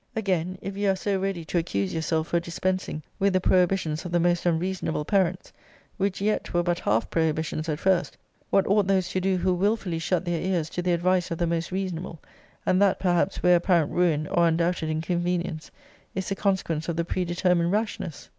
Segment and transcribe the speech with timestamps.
[0.15, 4.11] Again, if you are so ready to accuse yourself for dispensing with the prohibitions of
[4.11, 5.53] the most unreasonable parents,
[5.97, 8.17] which yet were but half prohibitions at first,
[8.49, 11.45] what ought those to do, who wilfully shut their ears to the advice of the
[11.45, 12.19] most reasonable;
[12.65, 15.69] and that perhaps, where apparent ruin, or undoubted inconvenience,
[16.15, 18.27] is the consequence of the predetermined rashness?